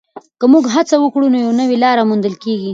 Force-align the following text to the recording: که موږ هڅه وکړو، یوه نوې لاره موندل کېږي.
که 0.39 0.45
موږ 0.53 0.63
هڅه 0.75 0.95
وکړو، 0.99 1.25
یوه 1.43 1.53
نوې 1.61 1.77
لاره 1.83 2.03
موندل 2.09 2.35
کېږي. 2.43 2.69